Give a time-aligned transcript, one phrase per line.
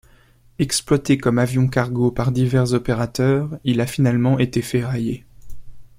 [0.57, 5.25] Exploité comme avion-cargo par divers opérateurs, il a finalement été ferraillé.